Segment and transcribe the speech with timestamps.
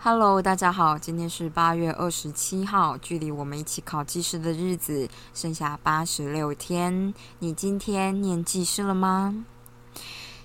[0.00, 7.12] Hello，大家好，今天是八月二十七号，距离我们一起考技师的日子剩下八十六天。
[7.40, 9.44] 你今天念技师了吗？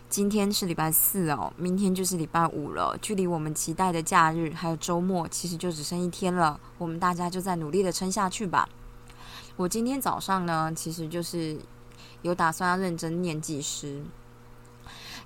[0.09, 6.59] 今天是礼拜四哦，明天就是礼拜五了，距离我们期待的假日还有周末，其实就只剩一天了。
[6.77, 8.67] 我们大家就在努力的撑下去吧。
[9.55, 11.57] 我今天早上呢，其实就是
[12.23, 14.03] 有打算要认真念技师，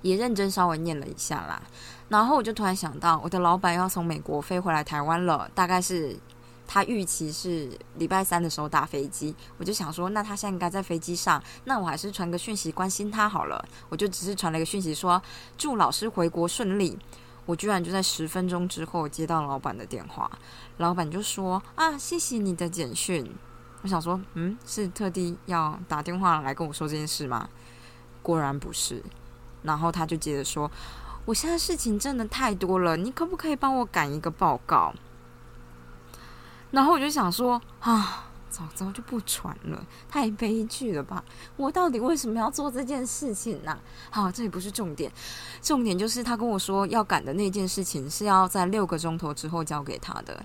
[0.02, 1.62] 也认真稍微念了一下啦。
[2.08, 6.14] 然后我就突然想到，我的老板要从美国飞回来台湾了，大概是
[6.66, 9.34] 他预期是礼拜三的时候打飞机。
[9.56, 13.62] 我就想说，那他现在应该在飞机上，那我还是传个讯息关心他好了。
[13.88, 15.20] 我就只是传了一个讯息说，
[15.56, 16.98] 祝老师回国顺利。
[17.46, 20.30] 我居然就在十分钟之后接到老板的电话，
[20.76, 23.34] 老板就说啊，谢谢你的简讯。
[23.82, 27.48] 我想说，嗯，是特地要打电话来跟我说这件事吗？
[28.22, 29.02] 果然不是。
[29.62, 30.70] 然后他就接着说。
[31.24, 34.94] 我现在事情真的太多了，你可不可以帮我赶一个报告？
[36.70, 41.22] 然后我就想说啊，早知道就不传了，太悲剧了吧！
[41.56, 43.78] 我到底为什么要做这件事情呢？
[44.10, 45.12] 好，这也不是重点，
[45.60, 50.42] 重点就是他跟我说要赶的那件事情是要在六个钟头之后交给他的。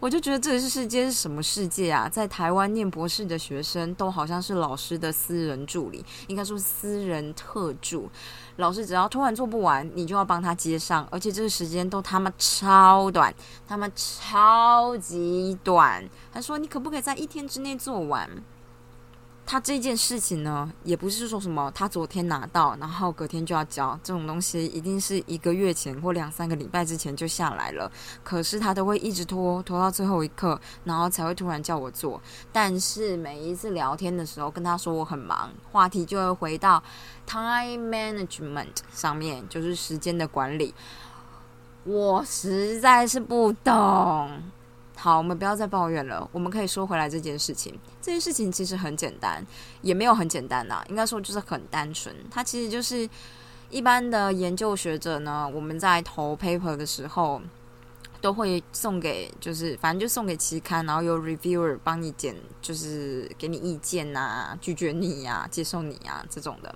[0.00, 2.08] 我就觉得这个世界是什么世界啊？
[2.08, 8.08] 在台湾念博士的学生都好像是老师的私人助理，应该说私人特助。
[8.56, 13.34] 老师只要突然做不完，你就要帮他接上，而且这个时间都他妈超短，
[13.66, 16.08] 他妈超级短。
[16.32, 18.30] 他说：“你可不可以在一天之内做完？”
[19.50, 27.90] 他这件事情呢，也不是说什么他昨天拿到，然后隔天就要交这种东西，一定是一个月前或两三个礼拜之前就下来了。
[28.22, 32.20] 可是他都会一直拖，拖到最后一刻，然后才会突然叫我做。
[32.52, 36.82] 但是每一次聊天的时候，跟他说我很忙，话题就会回到
[37.26, 40.74] time management 上面，就是时间的管理。
[41.84, 44.42] 我实在是不懂。
[45.00, 46.28] 好，我们不要再抱怨了。
[46.32, 47.72] 我们可以说回来这件事情。
[48.02, 49.46] 这件事情其实很简单，
[49.80, 50.84] 也没有很简单呐。
[50.88, 52.12] 应该说就是很单纯。
[52.28, 53.08] 它其实就是
[53.70, 57.40] 一般的研究学者呢，我们在投 paper 的时候，
[58.20, 66.74] 都会送给，就是反正就送给期刊，然后有 reviewer 帮你检，就是给你意见呐，拒绝你呀，接受你呀这种的。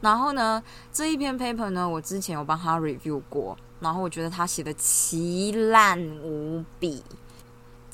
[0.00, 7.02] 然后呢，这一篇 paper 呢，我之前有帮他 review 过，然后我觉得他写的奇烂无比。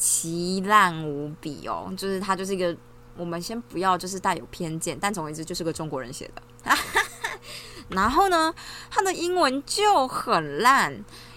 [0.02, 2.76] 奇烂无比哦，就是他就是一个，
[3.16, 6.42] 我们先不要就是带有偏见，但总而言之就是个中国人写的。
[7.88, 8.52] 然后呢，
[8.90, 10.92] 他的英文就很烂，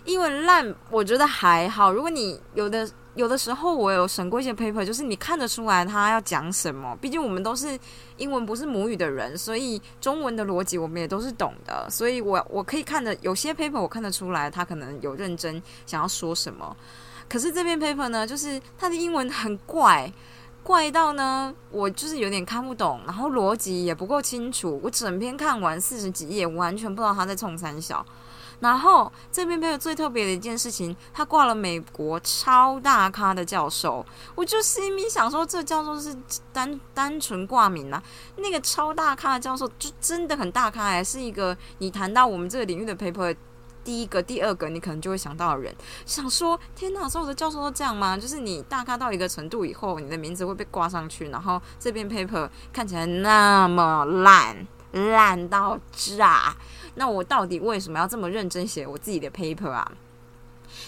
[0.05, 1.93] 英文烂我觉得还好。
[1.93, 7.77] 如果你有的有的时候我有审过一些 paper，就是你看得出来他要讲什么，毕竟我们都是
[8.17, 16.75] 英文不是母语的人，所以中文的逻辑我们也都是懂的，所以我我可以看的有些 paper 我看得出来他可能有认真想要说什么。
[17.27, 20.11] 可是这篇 paper 呢，就是它的英文很怪，
[20.63, 24.79] 怪到呢，我就是有点看不懂，然后逻辑也不够清楚。
[24.83, 28.05] 我整篇看完四十几页，完全不知道他在冲三小。
[28.61, 36.15] 然后这篇 paper 最特别的一件事情，他挂了美国超大咖的教授，我就心里想说，这教授是
[36.53, 38.01] 单单纯挂名啊？
[38.37, 43.35] 那个超大咖的教授就真的很大咖，还是一个你谈到我们这个领域的 paper。
[43.85, 45.73] 第一个、第二个，你可能就会想到的人，
[46.05, 48.17] 想说：天哪，所有的教授都这样吗？
[48.17, 56.55] 就是你大咖到一个程度以后，你的名字会被挂上去，然后这篇 paper 看起来那么烂，烂到炸。
[56.95, 59.89] 那我到底为什么要这么认真写我自己的 paper 啊？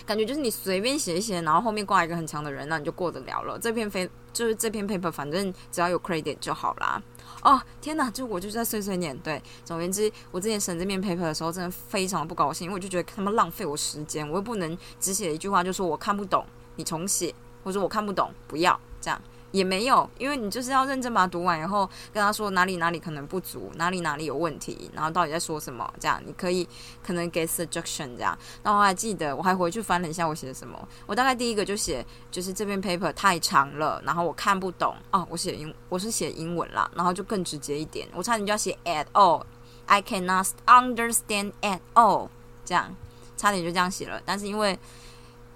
[0.06, 3.60] 感觉就是你随便写一写，然后后面挂一个很强的人，那你就过得了了。
[3.60, 7.02] 这篇非就是这篇 paper，反正只要有 credit 就好啦。
[7.44, 8.10] 哦，天哪！
[8.12, 9.18] 就我就在碎碎念。
[9.20, 16.46] 对，总而言之，我之前审这篇 paper 的时候，真的非常的不高兴，因为我就觉得他们浪费我时间，我又不能只写一句话就说我看不懂，
[16.76, 17.34] 你重写，
[17.64, 19.22] 或者我看不懂，不要这样。
[19.52, 26.68] 也没有，因为你就是要认真把它读完，然后跟他说哪里哪里可能不足，哪里哪里有问题，然后到底在说什么，这样你可以
[27.02, 28.38] 可能给 suggestion 这样。
[28.64, 30.78] 那我还记得，我还回去翻了一下我写的什么。
[31.06, 35.26] 我大概第一个就写，就是这篇 paper 太长了，然后我看不懂哦。
[35.30, 42.28] 我写英，我是写英文啦，然后就更直接一点，我差点就要写 at all，I cannot understand at all，
[42.66, 42.96] 这样
[43.38, 44.78] 差点就这样写了，但是因为。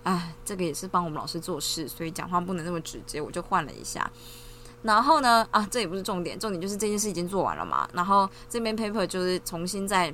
[0.04, 4.12] 哎，这个也是帮我们老师做事，所以讲话不能那么直接，我就换了一下。
[4.84, 7.88] 然后呢，啊，这也不是重点，重点就是这件事已经做完了嘛。
[7.94, 10.12] 然后这边 paper 就是重新再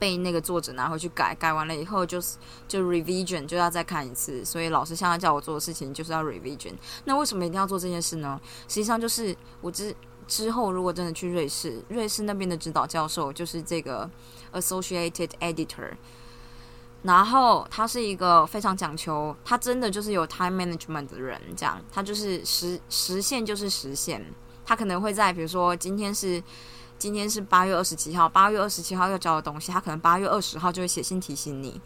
[0.00, 6.72] 被那个作者拿回去改，改完了以后就是就 revision 就要再看一次，所以老师现在叫我做的事情就是要 revision。
[7.04, 8.40] 那为什么一定要做这件事呢？
[8.66, 9.94] 实际上就是我之
[10.26, 14.10] 之后如果真的去瑞士，瑞士那边的指导教授就是这个
[14.52, 15.92] associated editor，
[17.04, 24.20] 然后他是一个非常讲求，他真的就是有 time management 的人，这样他就是实实现就是实现，
[24.66, 26.42] 他可能会在比如说今天是。
[26.96, 31.78] 今天是八月二十七号，八月二十七号要交的东西，他可能八月二十号就会写信提醒你，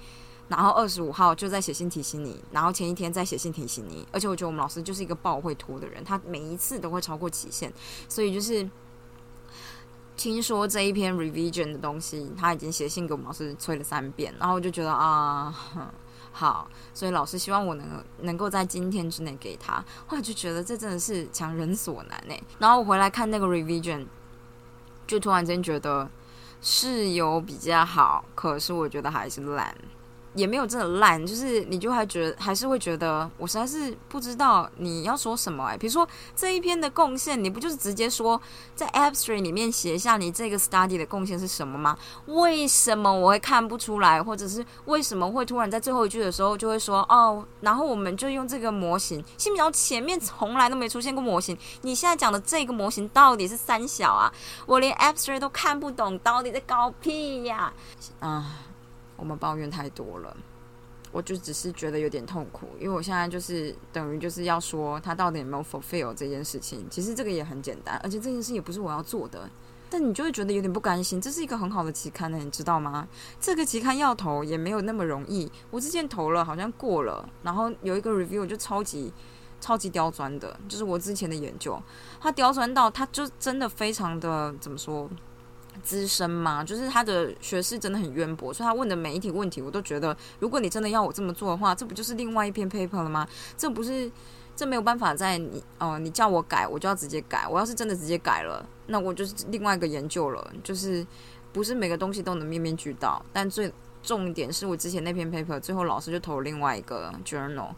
[0.48, 4.06] 然后二十五号就在写信提醒你，然后前一天再写信提醒你。
[4.12, 7.72] 而且我觉得我们老师就是一个爆会拖的人，他每一次都会超过期限，
[8.06, 8.68] 所以就是
[10.18, 15.54] 听说这一篇 revision 的东西，他已经写信给我们老师催了三遍，然后我就觉得啊，
[16.32, 22.38] 好，所以老师希望我能能够在今天之内给他，后来就觉得这真的是强人所难哎。
[22.58, 24.04] 然后我回来看那个 revision。
[25.06, 26.06] 就突然间觉得
[26.60, 29.74] 是有比较好，可是我觉得还是烂。
[30.34, 35.76] 也没有真的烂，就是你就还觉得还是会觉得，我实在是不知道你要说什么哎。
[35.76, 38.40] 比如说这一篇的贡献，你不就是直接说
[38.74, 41.96] 在 abstract 里面写下你这个 study 的贡献是什么吗？
[42.26, 49.72] 为什么我会看不出来，或者是为什么会突然在最后一句的时候就会说哦，然后我们就用这个模型，信不信？
[49.72, 54.32] 前面从来都没出现过模型，你现在讲的这个模型到底是三小啊？
[54.66, 57.72] 我连 abstract 都看不懂，到底在搞屁呀？
[58.20, 58.44] 啊！
[59.18, 60.34] 我们抱怨太多了，
[61.12, 66.86] 我就只是觉得有点痛苦，因为我现在就是等于就是要说他到底有没有 fulfill 这件事情。
[66.88, 69.50] 其实这个也很简单，而且这件事也不是我要做的，
[69.90, 71.20] 但你就会觉得有点不甘心。
[71.20, 73.08] 这是一个很好的期刊呢，你知道吗？
[73.40, 75.50] 这个期刊要投也没有那么容易。
[75.70, 79.12] 我之前投了，好像过了，然后有一个 review 就超级
[79.60, 81.76] 超级刁钻的，就是我之前的研究，
[82.20, 85.10] 它刁钻到它就真的非常的怎么说？
[85.82, 93.26] 资深嘛，就是他的学识真的很渊博，所以他问的每一题问题，我都觉得，如果你真的要我这么做的话，这不就是另外一篇 paper 了吗？
[93.56, 94.10] 这不是，
[94.54, 97.46] 这没有办法在你哦，你叫我改，我就要直接改。
[97.48, 101.06] 我要是真的直接改了，那我就是另外一个研究了，就是
[101.52, 103.24] 不是每个东西都能面面俱到。
[103.32, 103.72] 但最
[104.02, 107.68] 重点是我之前那篇 paper，最后老师就投了另外一个 journal，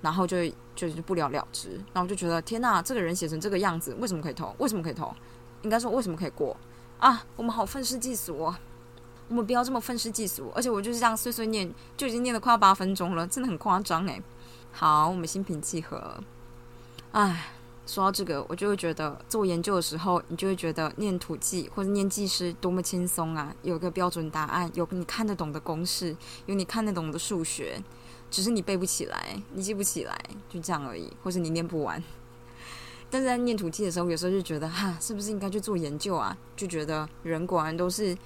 [0.00, 0.36] 然后就
[0.74, 1.70] 就是不了了之。
[1.92, 4.54] 然后我就觉得，天呐，这个人写成这个样子，为什么可以投？
[4.58, 5.14] 为什么可以投？
[5.62, 6.56] 应该说为什么可以过？
[6.98, 8.56] 啊，我们好愤世嫉俗哦！
[9.28, 14.22] 我们不要这么愤世嫉俗，而且我就是这样碎碎念，就已经念了快要八分钟了，真的很夸张诶。
[14.72, 16.22] 好，我们心平气和。
[17.12, 17.50] 唉，
[17.86, 23.54] 说到这个，我就会觉得做研究的时候，你就会觉得念土记或者念技师多么轻松啊！
[23.62, 27.82] 有个标准答案，有你看得懂的公式，有你看得懂的数学，
[28.30, 30.18] 只是你背不起来，你记不起来，
[30.50, 32.02] 就这样而已，或者你念不完。
[33.10, 36.36] 但是在念土气的时候，有时候就觉得哈，是不是应该去做研究啊？
[36.56, 38.16] 就觉得人果然都是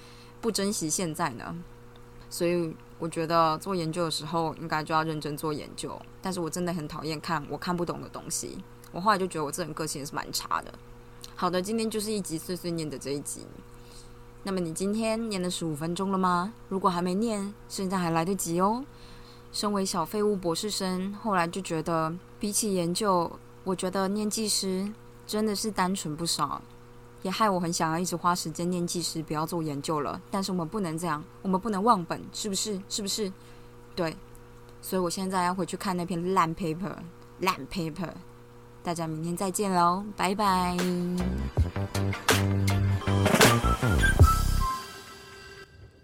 [0.41, 1.55] 不珍惜现在呢。
[2.27, 5.99] 所以我觉得做研究的时候，应该就要认真做研究。
[6.21, 8.57] 但是我真的很讨厌看我看不懂的东西。
[8.91, 10.73] 我后来就觉得我这人个性也是蛮差的。
[11.35, 13.45] 好的，今天就是一集碎碎念的这一集。
[14.41, 16.53] 那么你今天念了十五分钟了吗？
[16.69, 18.83] 如果还没念，现在还来得及哦。
[19.51, 23.31] 身为小废物博士生，后来就觉得比起研究。
[23.63, 24.87] 我觉得念技师
[25.27, 26.61] 真的是单纯不少，
[27.21, 30.19] 也害我很想要一直花时间念技师，不要做研究了。
[30.31, 32.81] 但是我们不能这样，我们不能忘本，是不是？
[32.89, 33.31] 是不是？
[33.95, 34.15] 对，
[34.81, 36.95] 所以我现在要回去看那篇烂 paper，
[37.39, 38.09] 烂 paper。
[38.81, 40.77] 大家明天再见喽，拜拜。